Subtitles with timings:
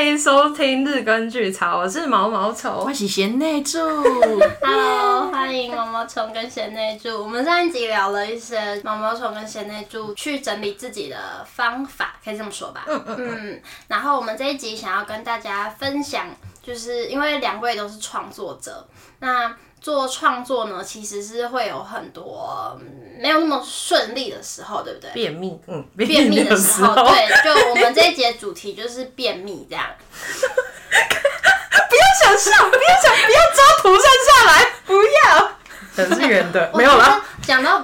[0.00, 3.78] 欢迎收听日更剧场，我是毛毛虫，我是贤内助。
[4.62, 7.22] Hello，欢迎毛毛虫跟贤内助。
[7.22, 12.86] 我们上一集聊了一些毛毛虫跟贤内助去整理自己的方法，可以这么说吧？
[12.88, 13.62] 嗯嗯嗯。
[13.88, 16.24] 然后我们这一集想要跟大家分享，
[16.62, 18.86] 就是因为两位都是创作者，
[19.20, 19.56] 那。
[19.80, 22.78] 做创作呢，其实是会有很多
[23.18, 25.10] 没有那么顺利的时候，对不对？
[25.12, 29.86] 便秘，嗯，便秘的时候，对，就我们这一节主题就是便秘这样。
[30.92, 35.50] 不要想象，不要想，不要抓图像下来，不要。
[35.96, 37.18] 可是圆的，没有了。
[37.40, 37.80] 讲到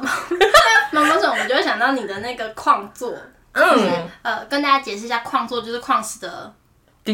[0.92, 3.14] 毛毛虫，我们就会想到你的那个矿座，
[3.52, 6.52] 嗯，呃，跟大家解释一下，矿作就是矿石的。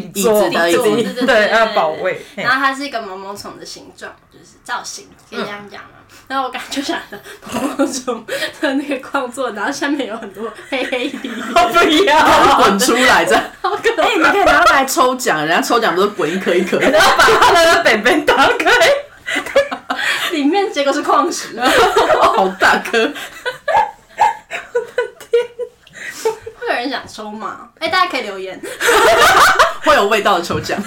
[0.00, 2.24] 底座，底座，对对对，要保卫。
[2.36, 5.98] 然后它是一个毛毛虫的形状，就是造型，可以这样讲嘛？
[6.28, 7.20] 然后我感觉就想着
[7.52, 8.24] 毛毛虫
[8.60, 13.44] 的那个矿座，然后下面有很多黑黑的，不要滚出来这样。
[13.62, 18.70] 哎，你可以拿来抽奖，人家抽奖都是滚一颗一颗，然后把它的那本本打开，
[20.32, 21.60] 里面结果是矿石，
[22.20, 23.12] 好大颗。
[26.58, 27.68] 会有人想抽吗？
[27.78, 28.60] 哎，大家可以留言。
[29.84, 30.80] 会有味道的抽奖，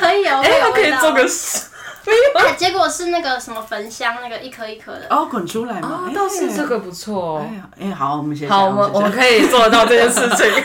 [0.00, 0.40] 可以哦。
[0.44, 1.24] 哎，可以做个。
[2.58, 5.06] 结果是那个什么焚香，那个一颗一颗的。
[5.08, 6.10] 哦，滚出来吗？
[6.14, 7.38] 倒是这个不错。
[7.38, 8.48] 哎呀，哎，好，我们先。
[8.48, 10.64] 好，我们我们可以做得到这件事情。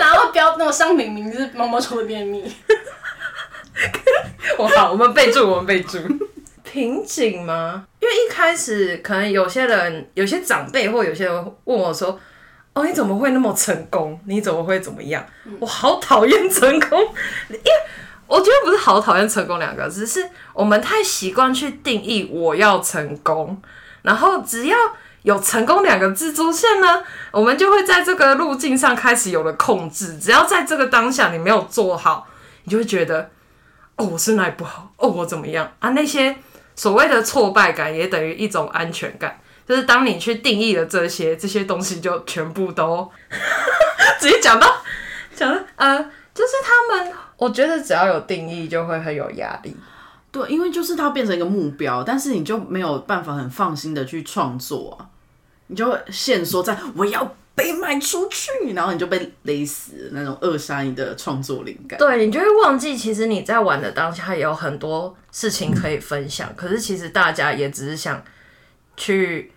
[0.00, 2.50] 然后标那个商品名字毛毛虫的便秘。
[4.56, 5.98] 我好，我们备注，我们备注。
[6.62, 7.84] 瓶颈吗？
[8.00, 12.18] 因为一开始可能有些人，有些长辈或有些人问我说。
[12.74, 14.20] 哦，你怎么会那么成功？
[14.26, 15.24] 你怎么会怎么样？
[15.60, 17.00] 我好讨厌成功，
[17.48, 17.70] 因为
[18.26, 23.62] 我觉得不是好讨厌成功两个字，是我们太习惯去定义我要成功，
[24.02, 24.76] 然后只要
[25.22, 30.18] 有成功两个字出现呢，我们就会在这个路径上开始有了控制。
[30.18, 32.26] 只要在这个当下你没有做好，
[32.64, 33.30] 你就会觉得
[33.96, 34.92] 哦，我是哪里不好？
[34.96, 35.90] 哦，我怎么样啊？
[35.90, 36.34] 那些
[36.74, 39.38] 所谓的挫败感也等于一种安全感。
[39.66, 43.10] 就是当你去定义了这些这些东西，就全部都
[44.20, 44.82] 直接讲到
[45.34, 45.98] 讲到呃，
[46.34, 49.74] 就是他们，我觉得只要有定义，就会很有压力。
[50.30, 55.08] 对，因为就是它变成一个目标，但是你就没有办法很放心的去创作啊，
[55.68, 61.98] 你就会限缩在我要被卖出去，然后你就被勒死那种扼杀你的创作灵感。
[61.98, 68.22] 对，你就会忘记，其实你在玩的当下也有很多事情可以分享，嗯、可是其实大家也只是想
[68.96, 69.50] 去。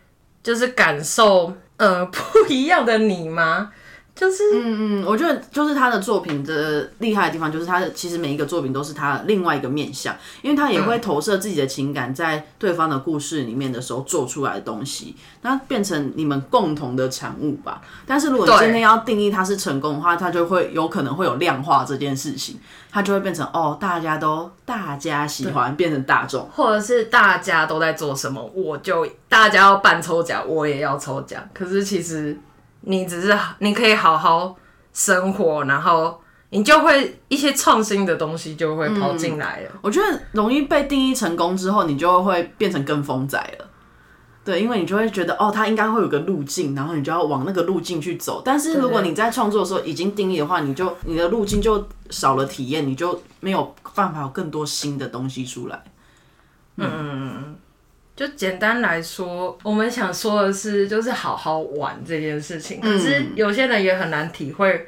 [0.47, 3.69] 就是感受，呃，不一样的你吗？
[4.17, 17.79] 就是，嗯嗯，我觉得就是他的作品的厉害的地方，就是他的其实每一个作品都是他另外一个面向，因为他也会投射自己的情感在对方的故事里面的时候做出来的东西，那变成你们共同的产物吧。
[18.07, 22.59] 但是如果你今天要定义他是成功的话，他就会有可能会有量化这件事情，
[22.91, 31.47] 他就会变成哦，大家都大家喜欢变成大众，或者是大家都在做什么，我就大家要办抽奖，我也要抽奖。
[31.53, 32.35] 可是其实。
[32.81, 34.55] 你只是你可以好好
[34.93, 39.69] 生活，然后你就会一些创新的东西就会跑进来了。
[39.73, 43.65] 嗯，我觉得容易被定义成功之后，你就会变成跟风仔了。
[44.45, 48.41] 对，因为你就会觉得哦，它应该会有个路径，然后你就要往那个路径去走。
[48.45, 55.83] 但是如果你在创作的时候已经定义的话，你就你的路径就少了体验，你就没有办法有更多新的东西出来。
[56.77, 56.89] 嗯。
[56.93, 57.55] 嗯
[58.17, 62.81] 就简单来说，我们想说的是，就是好好玩这件事情。
[62.81, 64.87] 可是有些人也很难体会，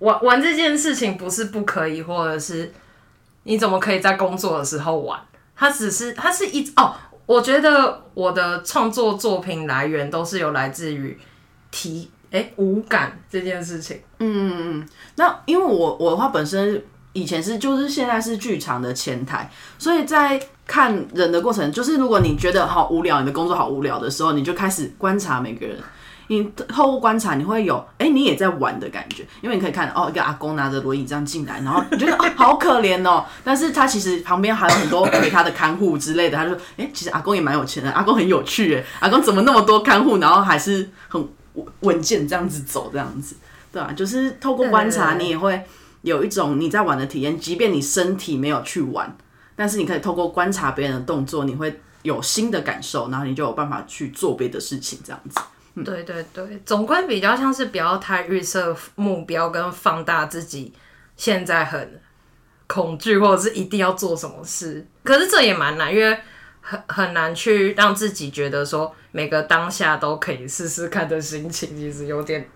[0.00, 2.72] 玩玩这件事情不是不可以，或者是
[3.44, 5.16] 你怎么可以在工作的时候玩？
[5.54, 6.92] 它只是，它是一哦，
[7.24, 11.16] 我觉得我的创作作品来源都是有来自于
[11.70, 14.00] 体诶五感这件事情。
[14.18, 14.88] 嗯嗯嗯。
[15.14, 19.48] 那因为我我的话本身以前是就是现在是剧场的前台，
[19.78, 20.44] 所以在。
[20.66, 25.78] 看人的过程，就是如果你觉得好无聊，你的工作好无聊的时候，你就开始观察每个人。
[26.28, 33.26] 你透过观察，你会有哎、你也在玩的感觉，因为你可以看哦，一个阿公拿着轮椅这样进来，然后你觉得哦，好可怜哦。
[33.44, 41.22] 但是他其实旁边还有很多陪他的看护之类的，他就说哎、其实阿公也蛮有钱的，阿公很有趣哎，阿公怎么那么多看护，然后还是很
[41.80, 43.36] 稳健这样子走这样子，
[43.70, 43.92] 对、啊？
[43.94, 45.62] 就是透过观察，你也会
[46.00, 49.14] 有一种你在玩的体验，即便你身体没有去玩。
[49.56, 55.40] 但是你可以透过观察别人的动作，你会有新的感受，然后你就有办法去做别的事情，这样子。
[55.76, 60.72] 嗯、对对对，总归比较像是不要太预设目标跟放大自己
[61.16, 62.00] 现在很
[62.68, 64.86] 恐惧或者是一定要做什么事。
[65.02, 66.16] 可是这也蛮难，因为
[66.60, 72.48] 很很难去让自己觉得说每个当下都可以试试看的心情，其实有点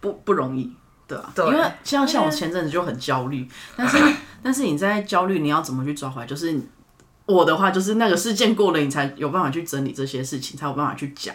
[0.00, 0.70] 不不容易。
[1.08, 3.96] 对啊，对因为像像我前阵子就很焦虑，但是
[4.42, 6.26] 但是你在焦虑，你要怎么去抓回来？
[6.26, 6.60] 就是
[7.26, 11.34] 我的话，就是那个事件过了，你才有办法去整理这些事情，才有办法去讲。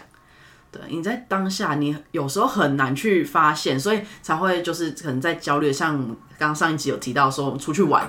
[0.72, 5.72] 对，你在当下，你有时候很难去发现，所以才会就是可能在焦虑。
[5.72, 5.96] 像
[6.38, 8.06] 刚刚上一集有提到说，我们出去玩，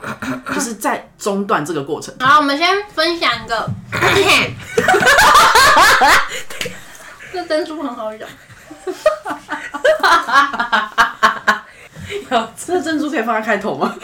[0.54, 2.14] 就是在中断这个过程。
[2.20, 3.70] 好，我们先分享一个，
[7.32, 8.28] 这珍珠很好咬。
[12.30, 13.96] 有这珍珠可以放在开头吗？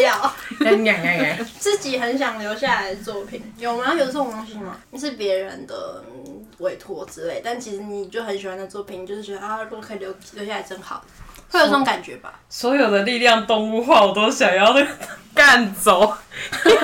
[1.58, 3.92] 自己很想留下来的作品有吗？
[3.94, 4.76] 有这种东西吗？
[4.98, 6.04] 是别人的
[6.58, 11.04] 委托之类，但其实你就很喜欢的作品，就是觉得啊，如果可以留留下来真好，
[11.50, 12.34] 会有这种感觉吧？
[12.48, 14.74] 所有的力量动物化，我都想要
[15.34, 16.00] 干走，
[16.64, 16.76] 因为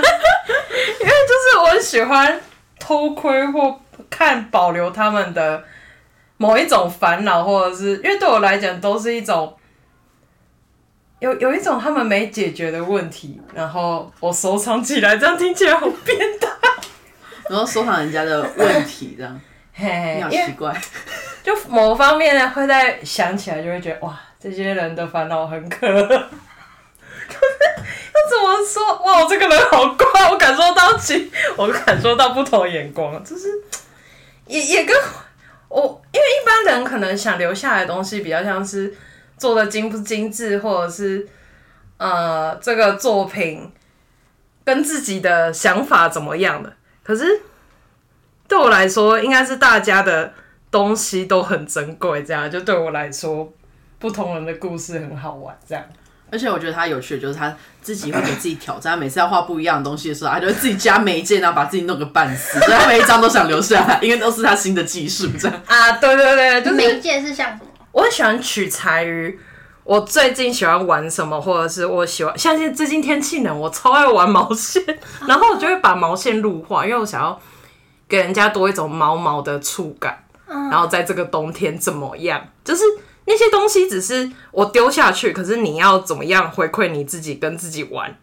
[1.09, 2.41] 就是我很喜欢
[2.79, 5.63] 偷窥或看保留他们的
[6.37, 9.57] 某一种烦恼，或者是因为对我来讲都是一种。
[11.19, 16.49] 有有一种他们没解决的问题，然后我收藏起来，这样听起来好变态。
[17.49, 19.41] 然后收藏人家的问题，这样，
[19.73, 20.79] 嘿嘿，你好奇怪。
[21.43, 26.03] 就某方面呢，会在想起来就会觉得哇，这些人的烦恼很可乐。
[26.07, 26.19] 要
[28.29, 28.83] 怎么说？
[29.05, 33.49] 哇，我这个人好怪，我感受到起，我感受到不同眼光，就是
[34.47, 34.95] 也也跟
[35.69, 38.95] 我，因为一般人可能想留下来的东西，比较像是。
[39.37, 41.29] 做的精不精致，或者是
[41.99, 43.71] 呃，这个作品
[44.65, 46.73] 跟自己的想法怎么样的？
[47.03, 47.25] 可是
[48.49, 50.33] 对我来说，应该是大家的
[50.71, 53.53] 东西都很珍贵，这样就对我来说，
[53.99, 55.85] 不同人的故事很好玩，这样。
[56.29, 65.63] 而且我觉得他有趣的就是他自己会给自己挑战，每次要画不一样的东西的时候，他就会自己加媒介，然后把自己弄个半死，所以他每一张都想留下来，因为都是他新的技术，这样。
[65.67, 67.57] 啊，对对对，就是媒介是像？
[67.97, 69.39] 我很喜欢取材于
[69.83, 74.85] 我最近喜欢玩什么，或者是我喜欢，像现在最近天气冷，我超爱玩毛线，
[75.27, 77.41] 然后我就会把毛线入画，因为我想要
[78.07, 80.23] 给人家多一种毛毛的触感。
[80.47, 82.47] 然后在这个冬天怎么样？
[82.63, 82.83] 就是
[83.25, 88.15] 那些东西只是我丢下去，可是你要怎么样回馈你自己跟自己玩，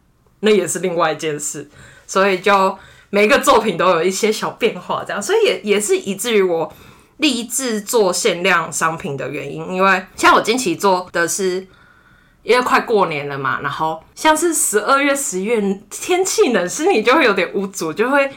[0.42, 1.68] 那也是另外一件事。
[2.06, 2.78] 所以就
[3.10, 6.72] 每一个作品都有一些小变化，这样，所以也也是以至于我。
[7.24, 11.66] 立志做限量商品的原因，因为像我近期做的是，
[12.44, 18.30] 因为快过年了嘛，然后像是十二月、十月天气冷，心里就会有点无助，就会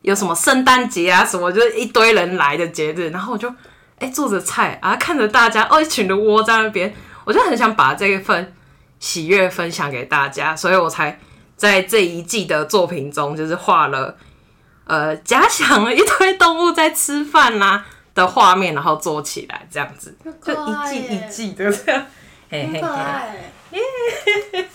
[0.00, 3.52] 有什么圣诞节啊什么，就是一堆人来的节日，然后我就
[3.98, 6.90] 哎、做着菜啊，看着大家哦一群的窝在那边，
[7.26, 8.54] 我就很想把这一份
[8.98, 11.20] 喜悦分享给大家，所以我才
[11.54, 14.16] 在这一季的作品中，就是画了
[14.86, 17.84] 呃假想了一堆动物在吃饭啦、
[18.14, 22.06] 的画面，然后做起来这样子，就一季一季的这样，
[22.50, 22.82] 嘿嘿
[23.70, 23.80] 嘿，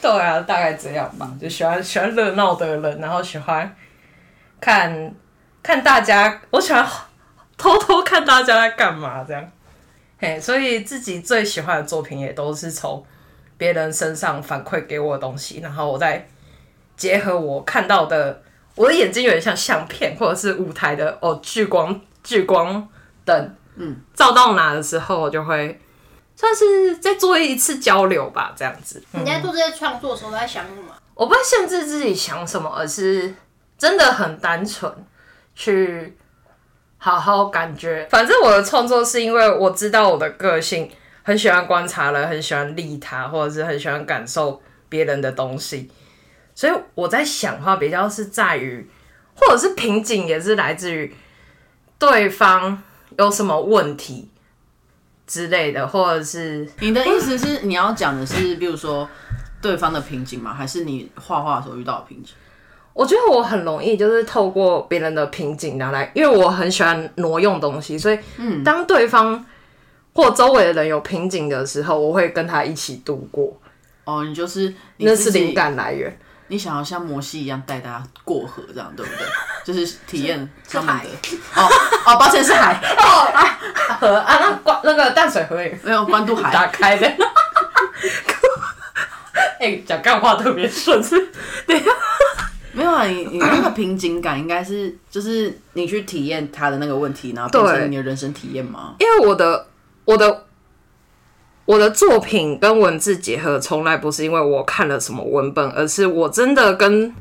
[0.00, 1.30] 对啊，大概这样吧。
[1.40, 3.76] 就喜欢喜欢热闹的人，然后喜欢
[4.60, 5.14] 看
[5.62, 6.86] 看大家，我喜欢
[7.56, 9.50] 偷偷看大家在干嘛这样。
[10.18, 13.04] 嘿，所以自己最喜欢的作品也都是从
[13.56, 16.26] 别人身上反馈给我的东西，然后我再
[16.96, 18.42] 结合我看到的，
[18.74, 22.00] 我的眼睛有点像相片或者是舞台的哦聚光。
[22.28, 22.86] 聚光
[23.24, 25.80] 灯，嗯，照到哪的时候，我就会
[26.36, 29.02] 算是再做一次交流吧，这样子。
[29.12, 30.94] 你在做这些创作的时候，都在想什么？
[31.14, 33.34] 我不会限制自己想什么，而是
[33.78, 34.92] 真的很单纯
[35.54, 36.14] 去
[36.98, 38.06] 好好感觉。
[38.10, 40.90] 反正我的创作是因为我知道我的个性
[41.22, 45.90] 很喜欢观察人，很喜欢利他，或者是很喜欢感受别人的东西，
[46.54, 48.86] 所以我在想的话，比较是在于，
[49.34, 51.16] 或者是瓶颈，也是来自于。
[51.98, 52.82] 对方
[53.18, 54.28] 有什么问题
[55.26, 59.08] 之类的，或者是你的意思是你要讲的是，比如说
[59.60, 60.54] 对方的瓶颈吗？
[60.54, 62.34] 还是你画画的时候遇到的瓶颈？
[62.94, 69.44] 我觉得我很容易就是透过别人的瓶颈拿来，因为我很喜欢挪用东西，所以嗯，当对方
[70.14, 73.56] 或周围的人有瓶颈的时候，我会跟他一起度过。
[74.04, 76.18] 哦，你就是你那是灵感来源。
[76.48, 79.26] 你想要像摩西一样带大家过河，这样对不对？
[79.64, 81.04] 就是体验他们的
[81.54, 81.68] 哦
[82.06, 83.58] 哦，抱歉是海 哦啊
[84.00, 87.06] 河啊，那关那个淡水河也没有关渡海打开的。
[89.60, 91.18] 哎、欸，讲干话特别顺，是？
[91.66, 91.82] 对，
[92.72, 98.94] 没有啊，你你那个瓶颈感应该是就是你去体验他的那个问题，然后变成你的人生体验吗？
[99.00, 99.66] 因为我的
[100.04, 100.44] 我的。
[101.68, 107.14] 我的作品跟文字结合，从来不是因为我看了什么文本，而是我真的跟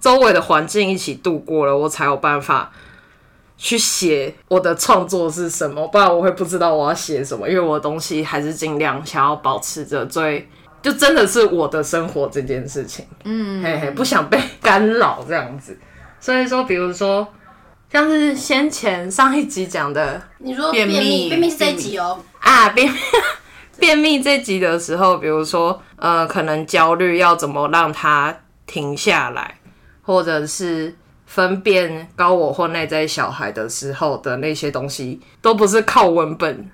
[0.00, 2.72] 周围的环境一起度过了，我才有办法
[3.58, 7.46] 去写我的创作是什么，不然我会不知道我要写什么。
[7.46, 10.48] 因为我的东西还是尽量想要保持着最，
[10.80, 15.78] 就真的是我的生活这件事情，嗯，嘿嘿，不想被 干扰这样子。
[16.18, 17.28] 所以说，比如说
[17.92, 22.98] 像是先前上一集讲的，你说便秘，便秘是这一集哦，啊，便秘，
[23.80, 29.58] 便秘这集的时候，比如说呃，可能焦虑要怎么让它停下来，
[30.02, 30.94] 或者是。
[31.30, 36.68] 分辨高我或内在小孩的时候的那些东西，都不是靠文本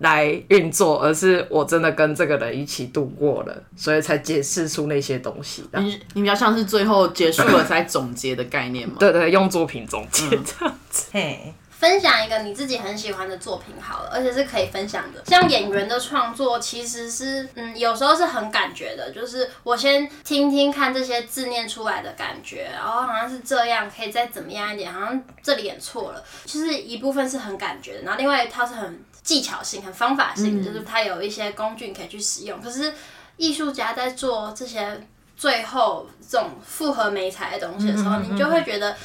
[0.00, 5.62] 来运作，而是我真的跟这个人一起度过了，所以才解释出那些东西。
[5.74, 8.96] 你你比较像是最后结束了才总结的概念吗？
[8.98, 11.10] 对，对对，用作品总结这样子。
[11.12, 11.54] 嘿、嗯。
[11.78, 15.22] 分享一个你自己很喜欢的作品好了，而且是可以分享的。
[15.26, 26.24] 像演员的创作，其实是嗯，有时候是很感觉的，就是我先听听看这些字念出来的感觉，然后好像是这样，可以再怎么样一点，好像这里演错了。
[26.46, 32.60] 其实一部分是很感觉的，然后另外它是很技巧性、很方法性的，就是它有一些工具你可以去使用。
[32.60, 32.92] 可是
[33.36, 35.00] 艺术家在做这些
[35.36, 38.96] 最后这种复合媒材的东西的时候，你就会觉得。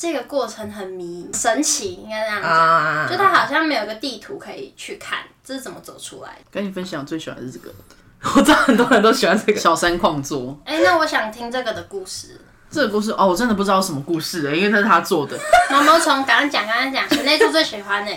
[0.00, 6.44] 这个过程很迷神奇，应该这样讲，啊、就它好像没有个地图可以去看，这是怎么走出来的？
[6.52, 7.74] 跟你分享，最喜欢的是这个，
[8.36, 10.56] 我知道很多人都喜欢这个小山矿座。
[10.64, 12.40] 哎、欸，那我想听这个的故事。
[12.70, 15.36] 这个故事哦，我真的不知道什么故事的，因为那是他做的。
[15.68, 18.12] 毛毛虫，刚刚讲，刚刚讲，贤内助最喜欢呢。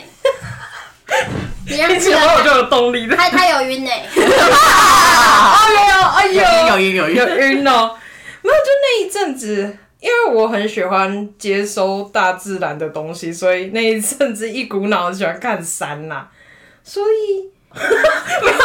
[1.68, 3.18] 你让起来我就有动力了。
[3.18, 3.90] 他他有晕 呢。
[3.90, 4.08] 哎
[5.90, 7.98] 呦哎呦，有晕有晕有晕哦，
[8.44, 9.78] 没有，就那一阵子。
[10.02, 16.28] 因为我很喜欢接收大自然的东西，所以那一阵子一股脑喜欢看山呐、啊，
[16.84, 17.50] 所以
[18.44, 18.58] 没有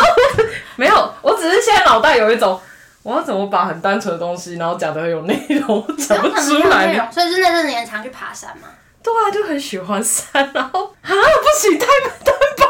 [0.77, 2.59] 没有，我只是现在脑袋有一种，
[3.03, 7.09] 我要怎么把很单纯的东西，然后讲的很有内容，讲不出来。
[7.13, 8.69] 所以是那阵子你很常去爬山吗？
[9.03, 11.87] 对啊，就很喜欢山，然后啊不行，太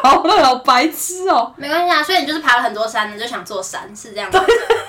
[0.08, 1.54] 好白痴哦、喔。
[1.56, 4.40] 没关系啊，所以你就是爬了很多山，你就想做山，是这样子。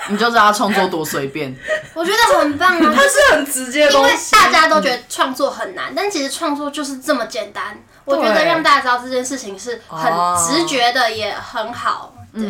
[0.08, 1.54] 你就知道他创作多随便。
[1.94, 4.10] 我觉得很棒啊，他是很直接的东西。
[4.10, 7.78] 因为大家都觉得创作很难，嗯、但其实创作就是这么简单。
[8.04, 12.14] 我觉得让大家知道这件事情是很直觉的，也很好。
[12.32, 12.42] 对，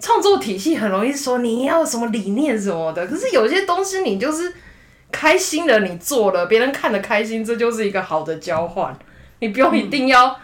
[0.00, 4.54] 创、嗯、作体系很容易说你要什么理念什么的，可是有些东西你就是。
[5.12, 8.96] 开心的你做了，别人看得开心，这就是一个好的交换。
[9.40, 10.36] 你不用一定要，嗯、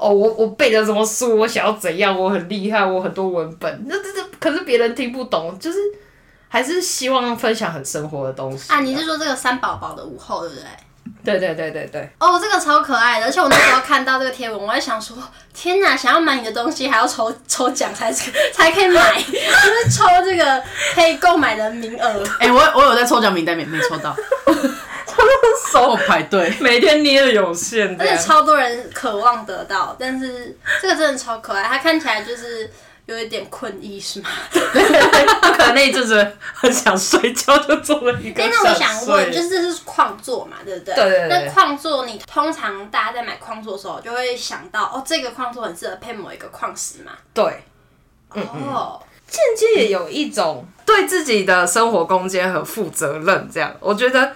[0.00, 5.78] 哦，我我背了什么书，我想要怎样，我很厉害，我很多文本，那这这，可是别人听不懂，就是
[6.48, 8.78] 还是希望分享很生活的东西啊。
[8.78, 10.64] 啊，你是说这个三宝宝的午后，对不对？
[11.24, 15.16] 对对对对对哦，这个超可爱的，而且我那时候看到这个贴文，我还想说，
[15.52, 20.62] 天哪，想要买你的东西还要抽抽奖才才可以买， 就是抽这个
[20.94, 22.24] 可以购买的名额。
[22.38, 24.14] 哎、欸，我我有在抽奖名单，没没，抽到
[25.72, 32.70] 手排队，每天捏的有限，而且超多人渴望得到，但是这个真的超可爱，它看起来就是。
[33.06, 34.28] 有一点困意是吗？
[34.52, 34.62] 对，
[35.50, 38.40] 可能那一阵子很想睡觉，就做了一个。
[38.40, 40.94] 那我想问，就是这是矿座嘛，对不对？
[40.94, 41.28] 对对对。
[41.28, 47.10] 那矿座，你通常大家在买矿座的时候，就会想到哦，这个矿座很适合配某一个矿石嘛？
[47.34, 47.64] 对。
[48.32, 49.02] 哦。
[49.26, 54.32] 间接也有一种对自己的生活空间很负责任，这样我觉得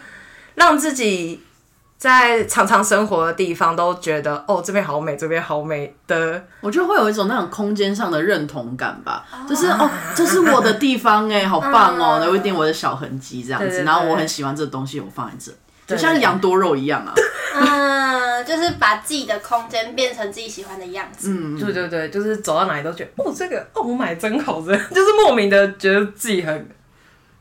[0.55, 1.41] 让自己。
[1.97, 15.53] 在常常生活的地方，都觉得哦，这边好美，这边好美的，我觉得会有一种那种空间上的认同感吧，啊、就是哦，这是我的地方哎，好棒哦， 啊、有一点我的小痕迹这样子，对对对，然后我很喜欢这东西，我放在这，
[15.87, 17.15] 就像羊多肉一样啊，
[17.57, 26.69] 嗯，就是把自己的空间变成自己喜欢的样子，嗯，对对对，就是走到哪里都觉得哦，这个哦，我买真好，这就是莫名的觉得自己很。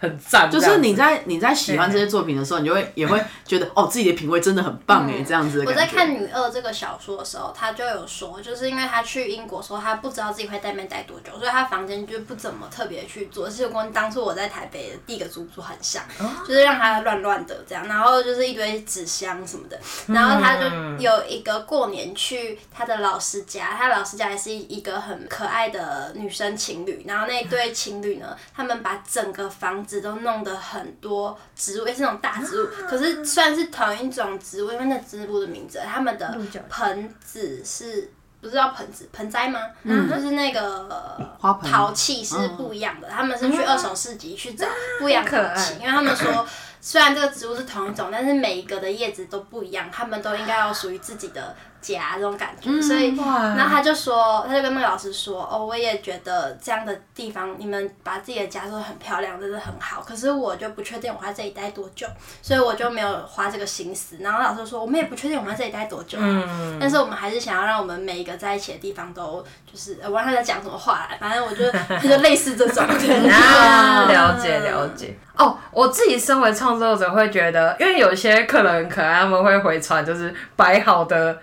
[0.03, 5.63] 很赞，就是你在你在喜欢这些作品的时候，你就会也会觉得哦，自己的品味真的很棒哎，这样子。
[5.65, 16.03] 我在看《女二》这个小说的时候，他就有说，就是因为他去英国说他不知道自己会在那边待多久，所以他房间就不怎么特别去做，就跟当初我在台北的第一个租住很像，
[16.45, 20.65] 就是让他乱乱的这样，然后就是一堆纸箱什么的，然后他就
[21.01, 29.92] 有一个过年去他的老师家，他老师家还是一个很可爱的女生情侣，然后那对情侣呢，他们把整个房子。
[30.01, 32.67] 都弄得很多植物，也是那种大植物。
[32.88, 36.38] 可是虽然是同一种植物，因为那植物的名字，他们的
[36.69, 39.59] 盆子是不是叫盆子盆栽吗？
[39.83, 43.09] 嗯，就是那个陶器是不一样的。
[43.09, 44.67] 他们是去二手市集去找
[45.00, 46.45] 不一样的陶器，因为他们说
[46.79, 51.55] 虽然这个植物是同一种，但是每一个的叶子都不一样，它们都应该要属于自己的。
[51.83, 60.01] 家这种感觉，所以，然后他就说，他就跟那个老师说，哦，我也觉得这样的地方，你们把自己的家做得很漂亮，真的很好。
[60.01, 62.07] 可是我就不确定我在这里待多久，
[62.41, 64.15] 所以我就没有花这个心思。
[64.21, 72.83] 然后老师说，我们也不确定我们在这里待多久，嗯，但是我们还是想要让我们每一个在一起的地方都，就是我忘了他在讲什么话来，反正我觉得他就类似这种。
[72.93, 75.17] 啊，了解了解。
[75.35, 81.37] 哦，我自己身为创作者会觉得，因为有些客人可能，他们会回传就是摆好的。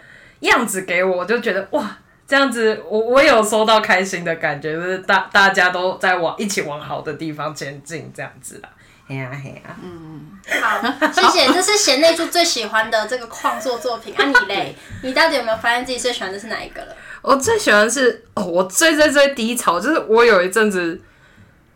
[0.49, 8.69] 样子给我，我就觉得哇，这样子我我有收到开心的感觉，就是大大家都在往一起往好的地方前进，这样子啦。
[9.07, 14.75] 嘿呀嘿呀，嗯，好，谢谢，这是贤内助最喜欢的这个创作作品啊，你嘞？
[15.03, 16.95] 你到底有没有发现自己最喜欢的是哪一个了？
[17.21, 21.01] 我最喜欢的是哦，我最最最低潮就是我有一阵子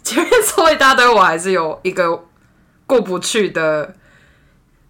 [0.04, 2.24] 前面说一大堆，我还是有一个
[2.86, 3.94] 过不去的。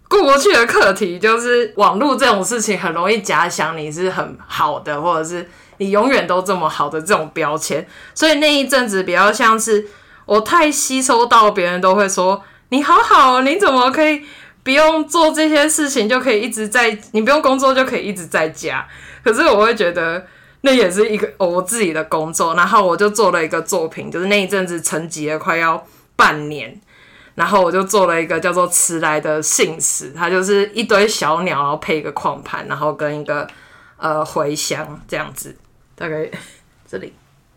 [0.07, 7.85] 过不去的课题就是网络这种事情很容易假想你是很好的，或者是你永远都这么好的这种标签。
[8.13, 9.87] 所以那一阵子比较像是
[10.25, 14.21] 我太吸收到别人都会说你好好，你怎么可以
[14.63, 18.87] 不用做这些事情就可以一直在，你不用工作就可以一直在家。
[19.23, 20.25] 可是我会觉得
[20.61, 25.85] 那也是一个我自己的工作，然后我就做了一个作品，就是那一阵子沉寂了快要
[26.15, 26.79] 半年。
[27.35, 33.47] 然后我就做了一个叫做“迟来的信使”，它就是一堆小鸟，然后配一个矿盘，然后跟一个
[33.97, 35.55] 呃茴香这样子，
[35.95, 36.29] 大概
[36.89, 37.13] 这里。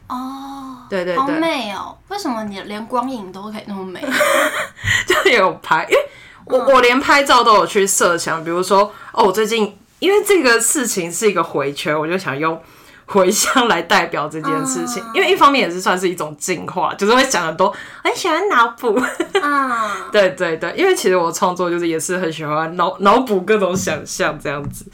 [0.08, 1.96] 哦，对对对，好美哦！
[2.08, 4.02] 为什么你连光影都可以那么美？
[5.06, 6.08] 就有拍，因为
[6.46, 12.60] 我、嗯、我连拍照都有去设想，比如说哦，我最近因为这个事情是一个回圈，我就想用。
[13.08, 17.74] 茴香来代表这件事情，因为一方面也是算是一种进化，就是会想很多，
[18.04, 19.00] 很喜欢脑补。
[19.40, 24.84] 啊， 对对对，因为其实我创作就是也是很喜欢脑 脑补各种想象这样子，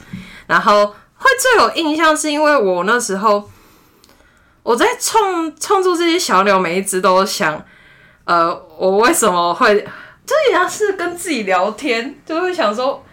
[0.47, 3.49] 然后会最有印象是因为我那时候
[4.63, 7.61] 我在创创作这些小鸟，每一只都想，
[8.23, 9.75] 呃，我为什么会，
[10.25, 13.03] 就也像是跟自己聊天，就会想说。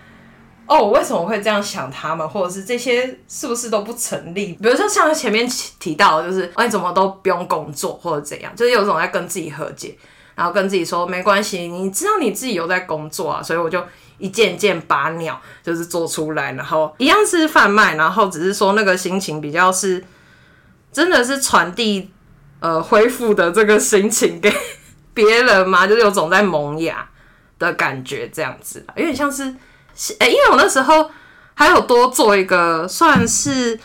[0.72, 4.54] 哦，我为什么会这样想他们，或者是这些是不是都不成立？
[4.54, 5.46] 比如说像前面
[5.78, 9.94] 提到，就是哎，怎么都不用工作或者怎样，就是有种在跟自己和解，
[10.35, 13.85] 然后跟自己说没关系，你知道你自己有在工作啊，所以我就
[14.16, 20.02] 一件件把鸟就是做出来，然后一样是贩卖，然后只是说那个心情比较是
[20.90, 22.11] 真的是传递
[22.61, 24.50] 呃恢复的这个心情给
[25.12, 27.06] 别人嘛，就是有种在萌芽
[27.58, 29.54] 的感觉这样子，有点像是。
[30.18, 31.11] 哎、欸，因为我那时候
[31.55, 33.78] 还有多做一个算是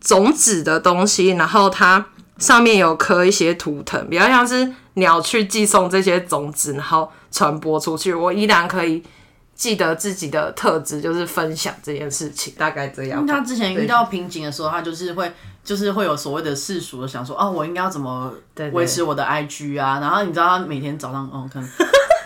[0.00, 2.04] 种子的东西，然后它
[2.38, 8.12] 上面有刻一些图腾，比较像是鸟去寄送这些种子，然后传播出去。
[8.12, 9.02] 我依然可以
[9.54, 13.24] 记得自己的特质，就是分享这件事情，大概这样。
[13.26, 18.34] 他之前遇到瓶颈的时候，他就是会，就是会有所谓的世俗的想说，哦，我应该要怎么
[18.72, 20.00] 维持我的 IG 啊？
[20.00, 21.68] 然后你知道他每天早上，哦，可能。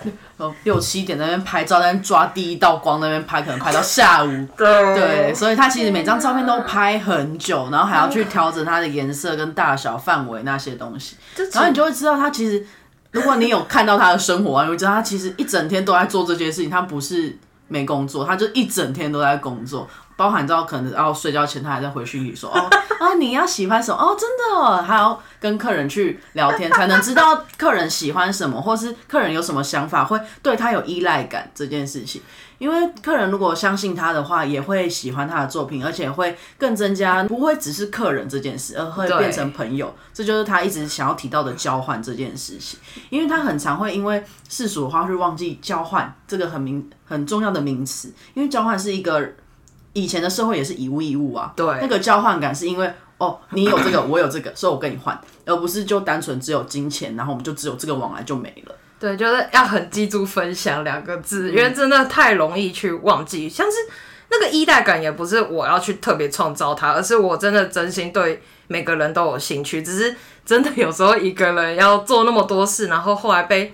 [0.65, 4.29] 六七点在那边拍照，在那边抓第一道光，那边拍可能拍到下午。
[4.57, 11.17] 对，对，所以他其实每张照片都拍很久，然后还要去调整它的颜色跟大小、范围那些东西。
[11.53, 12.65] 然后你就会知道，他其实，
[13.11, 16.71] 如果你有看到他的生活啊，你会知道他其实一整天都在做这件事情。
[16.71, 19.89] 他不是没工作，他就一整天都在工作。
[20.18, 32.20] 包含到可能要睡觉前，他还在回讯息说哦 啊，你要喜欢什么哦，真的，还要跟客人去聊天，才能知道客人喜欢什么，或是客人有什么想法，会对他有依赖感这件事情。
[32.59, 39.94] 因为客人如果相信他的话，也会喜欢他的作品，而且会更增加，不会只是客人这件事，而会变成朋友。
[40.12, 42.76] 这就是他一直想要提到的交换这件事情。
[43.11, 49.35] 因为他很常会因为世俗的话会忘记交换这个很名很重要的名词，因为交换是一个。
[49.92, 58.74] 以前的社会也是以物易物啊，对，那个交换感是因为哦，你有这个， 我有这个，所以我跟你换，而不是就单纯只有金钱，然后我们就只有这个往来就没了。
[59.01, 63.48] 对，就是要很记住“分享”两个字，因为真的太容易去忘记。
[63.48, 63.77] 像是
[64.31, 69.83] 那个依赖感，也不是我要去特别创造它，而是我真的真心对每个人都有兴趣。
[69.83, 73.72] 只是真的有时候一个人要做那么多事，然后后来被。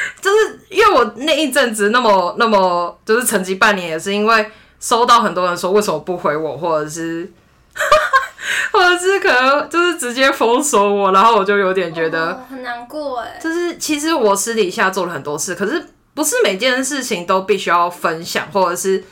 [0.20, 7.30] 就是因为我那一阵子那么那么就是沉寂半年，也是因为收到很多人说为什么不回我，或者是
[8.72, 13.38] 或者是可能就是直接封锁我，然后我就有点觉得、哦、很难过哎。
[13.42, 15.84] 就是其实我私底下做了很多事，可是
[16.14, 19.02] 不是每件事情都必须要分享，或者是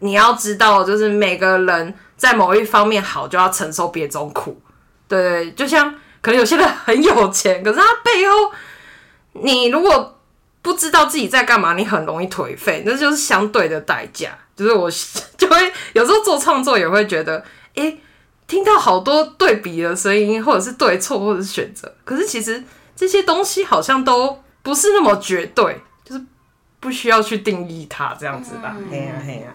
[0.00, 4.60] 你要知道，就是每个人在某一方面好，就要承受别种苦。
[5.08, 8.52] 对，就像可能有些人很有钱，可是他背后。
[9.42, 10.16] 你如果
[10.64, 14.30] 不知道自己在干嘛，你很容易颓废，那就是相对的代价。
[14.56, 14.90] 就是我
[15.36, 17.36] 就会有时候做创作也会觉得，
[17.74, 18.00] 哎、欸，
[18.46, 22.64] 听到好多对比的声音，或者是对错，或者是选择，可是其实
[22.96, 26.24] 这些东西好像都不是那么绝对，就是
[26.80, 28.74] 不需要去定义它这样子吧。
[28.90, 29.54] 嘿呀嘿呀，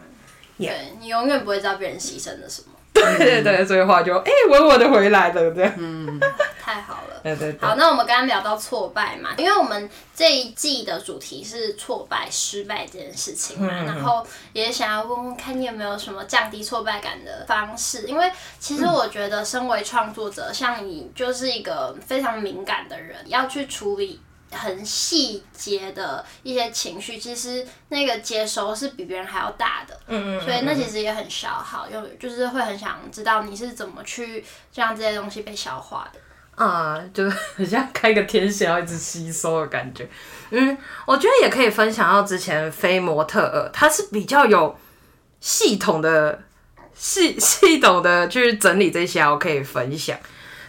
[0.60, 2.68] 对，你永远不会知道别人牺牲了什么。
[2.94, 5.74] 对对对，所以话就哎，稳稳的回来了，这样。
[5.78, 6.20] 嗯，
[6.62, 7.09] 太好了。
[7.24, 7.68] 对对对。
[7.68, 24.20] 好，那我们刚刚聊到挫败嘛，因为我们这一季的主题是挫败、失败这件事情嘛，嗯、然后也想要问问看你有没有什么降低挫败感的方式，因为其实我觉得身为创作者，嗯、像你就是一个非常敏感的人，要去处理。
[24.52, 36.20] 很细节的一些情绪，其实那个接收是比别人还要大的，嗯，嗯嗯，所以那其实也很消耗，又就是会很想知道你是怎么去让这些东西被消化的，
[36.60, 40.06] 啊，就是 很像开个天线要一直吸收的感觉，
[40.52, 44.78] 嗯，我觉得也可以分享到之前菲模特儿，他是比较有
[45.40, 46.38] 系统的
[46.94, 50.18] 系系统的去整理这些，我可以分享。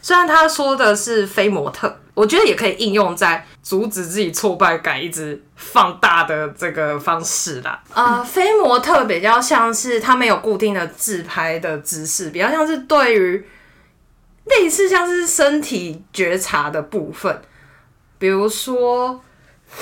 [0.00, 7.83] 虽然他说的是非模特，我觉得也可以应用在阻止自己挫败感一直放大的这个方式啦。
[7.92, 13.44] 呃，非模特比较像是他没有固定的自拍的姿势，比较像是对于
[14.50, 17.40] 类似像是身体觉察的部分，
[18.18, 19.20] 比如说，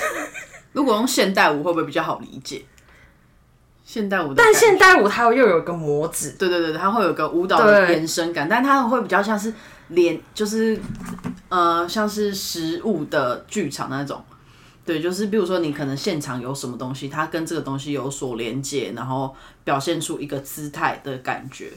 [0.73, 2.65] 如果用现代舞会不会比较好理解？
[3.85, 9.53] 现代舞，但现代舞它又有一个模子，对对对，它会有个舞蹈的延伸感，但它会比较像是。
[9.91, 10.79] 连就是
[11.49, 14.23] 呃，像是实物的剧场那种，
[14.85, 21.73] 对，就是比如说你可能现场有什么东西，它跟这个东西有所连接，然后表现出一个姿态的感觉，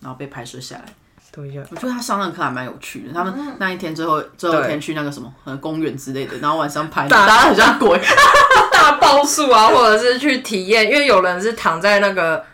[0.00, 0.94] 然后被拍摄下来。
[1.32, 3.12] 对呀，我觉得他上那课还蛮有趣的。
[3.12, 7.98] 他们那一天最后最后一天去那个什么呃公园之类的，然后晚上拍，大家很像鬼，
[8.72, 12.44] 大报数啊，或者是去体验，因为有人是躺在那个。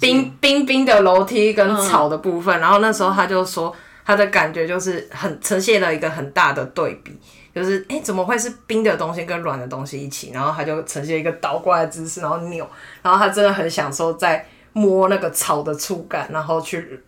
[0.00, 7.18] 冰冰冰的楼梯跟草的部分，嗯、然后那时候他就说他的感觉就是很呈现了一个很大的对比，
[7.52, 10.30] 就是哎、欸、怎么会是冰的东西跟软的东西一起？
[10.32, 12.64] 然后他就呈现一个倒过来的姿势，然后扭，
[13.02, 17.02] 然后他真的很享受在摸那个草的触感，然后去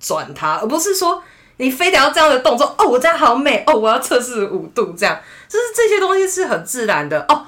[0.00, 1.22] 转它，而不是说
[1.58, 7.46] 你非得要这样的动作哦，我这样好美哦，我要测试五度这样，就是这些东西是很自然的哦。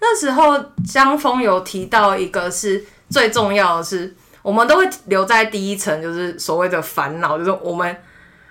[0.00, 4.14] 那时候江峰有提到一个是最重要的是。
[4.40, 7.94] 我们都会留在第一层，就是所谓的烦恼，就是我们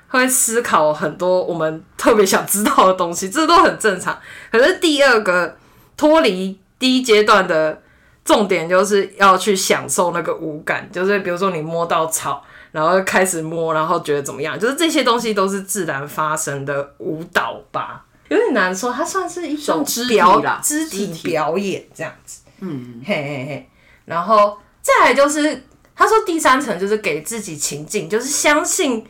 [0.09, 4.15] 会思考很多我们特别想知道的东西，这都很正常。
[4.51, 5.57] 可是第二个
[5.95, 7.81] 脱离第一阶段的
[8.27, 22.41] 重点，就是要去享受那个五感，就是比如说你摸到草，然后开始摸，然后觉得怎么样，就是这些东西都是自然发生的舞蹈吧，有点难说，它算是一种表肢体表演这样子。
[22.59, 23.69] 嗯，嘿嘿嘿，
[24.05, 25.63] 然后再来就是。
[25.99, 29.03] 他说：“第三层就是给自己情境，就是相信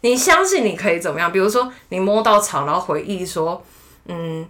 [0.00, 1.30] 你相信你可以怎么样。
[1.30, 3.64] 比如说，你摸到草，然后回忆说，
[4.06, 4.44] 嗯，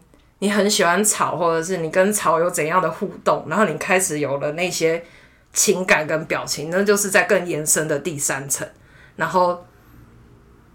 [0.44, 5.02] 你很喜欢草，或者是你跟草有怎样的互动，然后你开始有了那些
[5.54, 8.68] 情感跟表情，那就是在更延伸的第三层。
[9.16, 9.66] 然后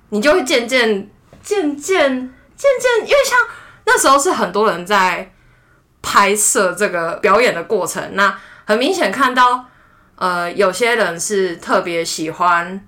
[0.09, 1.07] 你就会渐渐、
[1.43, 2.09] 渐渐、
[2.57, 3.37] 渐渐，因为像
[3.85, 5.31] 那时候是很多人在
[6.01, 9.65] 拍摄这个表演的过程，那很明显看到。”
[10.17, 12.85] 呃，有些人是特别喜欢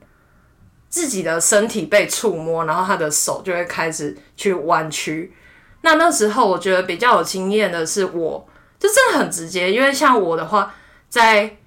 [0.89, 5.31] 自己的身体被触摸，然后他的手就会开始去弯曲。
[5.81, 8.47] 那那时候我觉得比较有经验的是我，
[8.79, 10.73] 就真的很直接，因为像我的话，
[11.09, 11.57] 在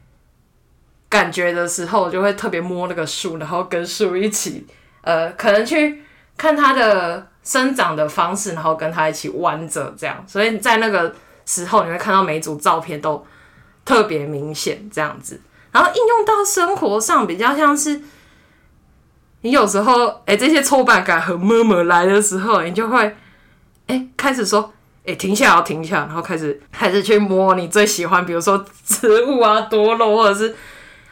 [1.09, 4.67] 感觉的时候，我就会特别摸那个树，然后跟树一起，
[5.03, 6.03] 呃，可能去
[6.37, 10.25] 看它的生长的方式，然后跟它一起弯着这样。
[10.27, 11.15] 所以在那个
[11.47, 13.25] 时候，你会看到每一组照片都
[13.85, 15.41] 特别明显这样子。
[15.71, 18.01] 然后应用到生活上，比较像是
[19.43, 23.17] 你有时候，哎、这些挫败感和 murmur 来的时候，你就会，
[23.87, 24.73] 哎、欸，开始说，
[25.07, 30.55] 哎、停下，要停下，然后开始开始去摸你最喜欢，比如说植物啊、多肉，或者是，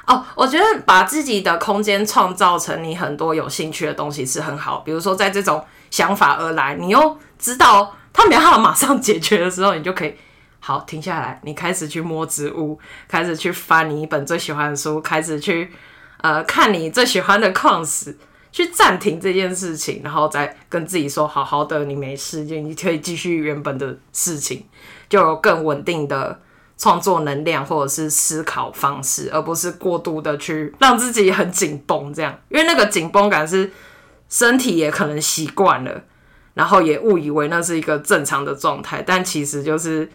[0.07, 4.79] 哦，我觉得把自己的空间创造成你很多有兴趣的东西是很好。
[4.79, 10.15] 比如说，在这种想法而来，你又知道他没有办法马上解决的时候，你就可以。
[10.65, 15.69] 好，停下来，你开始去摸植物，开始去翻你一本最喜欢的书，开始去
[16.19, 18.17] 呃看你最喜欢的矿石，
[18.53, 24.65] 去暂停这件事情，然后再跟自己说：好好的，你没事，就你可以继续原本的事情，
[25.09, 26.41] 就有更稳定的
[26.77, 33.73] 创作能量或者是思考方式，而不是过度的去让自己很紧绷这样，因为那个紧绷感是
[34.29, 36.05] 身体也可能习惯了。
[36.55, 40.07] 然后也误以为那是一个正常的状态，但其实就是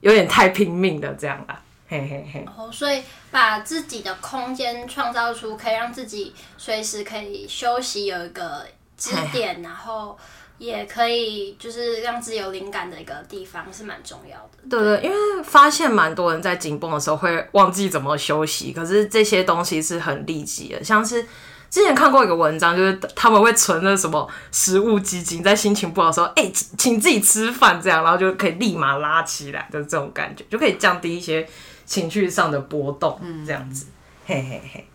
[0.00, 1.60] 有点太拼命的这样啦。
[1.86, 2.42] 嘿嘿嘿。
[2.56, 10.16] 哦，所以把自己的空间创造出可以让自己随时可以休息，有一个支点，然后
[10.58, 14.68] 也可以就是让自己有灵感的一个地方是蛮重要的。
[14.70, 21.26] 对对，因为发现蛮多人在紧绷的时候会忘记怎么休息，可是这些东西是很立即的，像是。
[21.70, 31.46] 之前看过一个文章，就是他们会存那什么食物基金，在心情不好的时候，哎、欸，请自己吃饭这样，然后就可以立马拉起来的这种感觉，就可以降低一些
[31.88, 33.86] 情绪上的波动，这样子，
[34.26, 34.86] 嘿嘿嘿。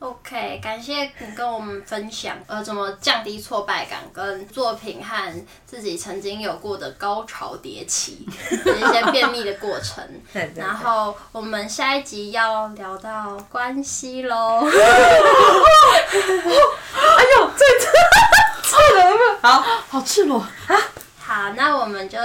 [0.00, 8.26] OK，感谢你跟我们分享，呃，怎么降低挫败感，跟作品和自己曾经有过的高潮迭起
[8.64, 10.02] 的 一些便秘的过程。
[10.32, 10.64] 对对对。
[10.64, 14.66] 然后我们下一集要聊到关系喽。
[14.66, 14.70] 哎
[17.36, 17.64] 呦，这
[18.62, 20.74] 赤裸了，好好赤裸啊！
[21.18, 22.18] 好，那我们就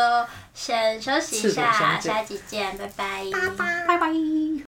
[0.56, 3.26] 先休息一下，下一集见，拜拜，
[3.88, 4.65] 拜拜。